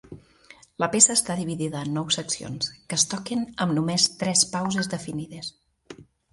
La 0.83 0.87
peça 0.95 1.11
està 1.19 1.35
dividida 1.39 1.83
en 1.87 1.93
nou 1.99 2.09
seccions, 2.17 2.71
que 2.87 2.99
es 3.03 3.07
toquen 3.13 3.47
amb 3.67 3.79
només 3.81 4.09
tres 4.25 4.45
pauses 4.57 4.93
definides. 4.99 5.57